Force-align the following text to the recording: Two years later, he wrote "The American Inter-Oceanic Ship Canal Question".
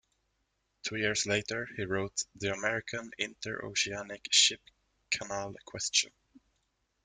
Two 0.81 0.95
years 0.95 1.27
later, 1.27 1.67
he 1.77 1.83
wrote 1.85 2.25
"The 2.33 2.51
American 2.51 3.11
Inter-Oceanic 3.19 4.29
Ship 4.33 4.59
Canal 5.11 5.53
Question". 5.63 6.11